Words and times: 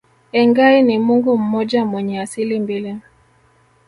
Engai 0.33 0.81
ni 0.83 0.99
Mungu 0.99 1.37
mmoja 1.37 1.85
mwenye 1.85 2.19
asili 2.21 2.59
mbili 2.59 2.97